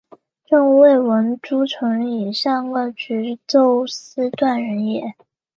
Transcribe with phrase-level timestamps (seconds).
[0.47, 5.13] 朕未闻诸臣以善恶直奏斯断人也！